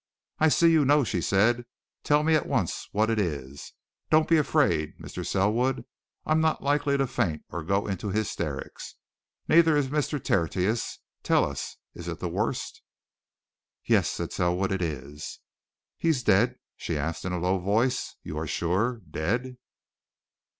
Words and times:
"I 0.39 0.49
see 0.49 0.71
you 0.71 0.83
know," 0.83 1.03
she 1.03 1.21
said. 1.21 1.63
"Tell 2.03 2.23
me 2.23 2.33
at 2.33 2.47
once 2.47 2.89
what 2.91 3.11
it 3.11 3.19
is. 3.19 3.73
Don't 4.09 4.27
be 4.27 4.37
afraid, 4.37 4.97
Mr. 4.97 5.23
Selwood 5.23 5.85
I'm 6.25 6.41
not 6.41 6.63
likely 6.63 6.97
to 6.97 7.05
faint 7.05 7.43
nor 7.51 7.61
to 7.61 7.67
go 7.67 7.85
into 7.85 8.09
hysterics. 8.09 8.95
Neither 9.47 9.77
is 9.77 9.89
Mr. 9.89 10.17
Tertius. 10.19 10.97
Tell 11.21 11.45
us 11.45 11.77
is 11.93 12.07
it 12.07 12.17
the 12.17 12.29
worst?" 12.29 12.81
"Yes," 13.85 14.09
said 14.09 14.33
Selwood. 14.33 14.71
"It 14.71 14.81
is." 14.81 15.37
"He 15.99 16.09
is 16.09 16.23
dead?" 16.23 16.55
she 16.75 16.97
asked 16.97 17.23
in 17.23 17.31
a 17.31 17.37
low 17.37 17.59
voice. 17.59 18.15
"You 18.23 18.39
are 18.39 18.47
sure? 18.47 19.03
Dead?" 19.07 19.57